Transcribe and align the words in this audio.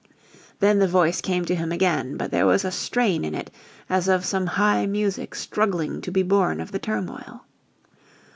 Then 0.61 0.79
the 0.79 0.87
voice 0.87 1.21
came 1.21 1.45
to 1.45 1.53
him 1.53 1.71
again, 1.71 2.17
but 2.17 2.31
there 2.31 2.47
was 2.47 2.65
a 2.65 2.71
strain 2.71 3.23
in 3.23 3.35
it 3.35 3.51
as 3.87 4.07
of 4.07 4.25
some 4.25 4.47
high 4.47 4.87
music 4.87 5.35
struggling 5.35 6.01
to 6.01 6.09
be 6.11 6.23
born 6.23 6.59
of 6.59 6.71
the 6.71 6.79
turmoil. 6.79 7.45